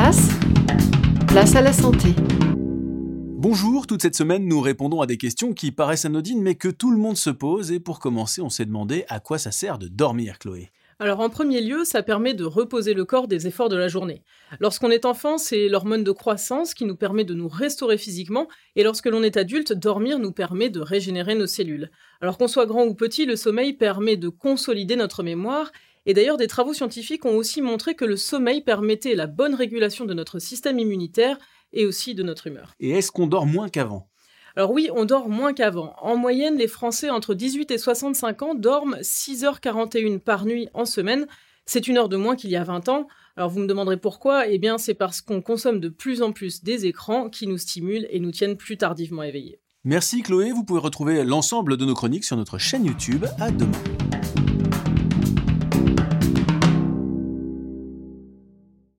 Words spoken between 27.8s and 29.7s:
que le sommeil permettait la bonne